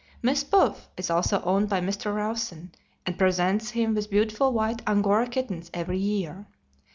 [0.23, 2.15] Miss Puff is also owned by Mr.
[2.15, 2.71] Rawson,
[3.05, 6.47] and presents him with beautiful white Angora kittens every year.